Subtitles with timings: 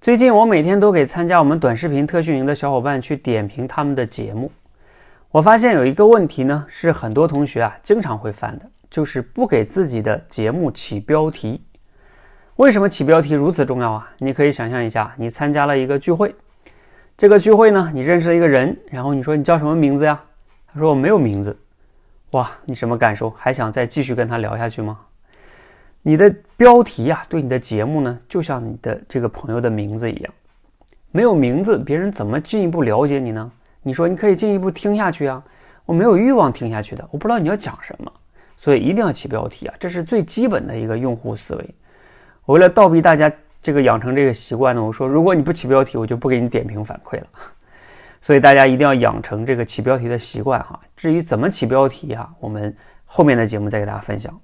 [0.00, 4.50] 最近我每天都给参加我们短视频特训营的小伙伴去点评他们的节目，
[5.30, 11.62] 我发现有一个问题呢，是很多同学啊经常会犯的，就是不给自己的节目起标题。
[12.56, 14.10] 为什么起标题如此重要啊？
[14.16, 16.34] 你可以想象一下，你参加了一个聚会，
[17.14, 20.18] 这个聚会呢，你认识了一个人，然后你说你叫什么名字呀？
[20.72, 21.54] 他说我没有名字。
[22.30, 23.28] 哇，你什么感受？
[23.36, 24.98] 还想再继续跟他聊下去吗？
[26.02, 30.32] 你的标题呀，对你的节目呢，就像你的这个朋友的名字一样，
[31.12, 33.52] 没有名字，别人怎么进一步了解你呢？
[33.82, 35.42] 你说你可以进一步听下去啊，
[35.84, 38.10] 我没有欲望听下去的，我不知道你要讲什么，
[38.56, 41.74] 所以一定要起标题啊，这是最基本的一个用户思维。
[42.46, 47.26] 我为了倒逼大家这个养成这个习惯呢，我说如果你不起标题，我就不给你点评反馈了。
[48.22, 50.78] 所以大家一定要养成这个起标题的习惯哈。
[50.96, 54.38] 至于怎么起标题啊，我们后面的节目再给大家分享。